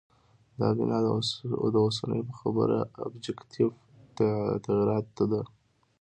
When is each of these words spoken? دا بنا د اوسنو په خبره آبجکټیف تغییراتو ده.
دا 0.59 0.67
بنا 0.77 0.97
د 1.73 1.75
اوسنو 1.85 2.27
په 2.29 2.33
خبره 2.39 2.77
آبجکټیف 3.05 3.71
تغییراتو 4.65 5.23
ده. 5.31 5.41